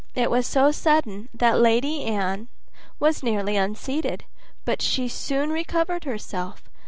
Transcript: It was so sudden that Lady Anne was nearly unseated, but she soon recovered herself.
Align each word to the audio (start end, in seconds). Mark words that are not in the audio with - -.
It 0.15 0.31
was 0.31 0.47
so 0.47 0.71
sudden 0.71 1.29
that 1.31 1.59
Lady 1.59 2.03
Anne 2.05 2.47
was 2.99 3.21
nearly 3.21 3.55
unseated, 3.55 4.23
but 4.65 4.81
she 4.81 5.07
soon 5.07 5.51
recovered 5.51 6.05
herself. 6.05 6.71